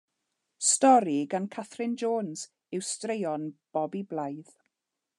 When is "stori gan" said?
0.67-1.45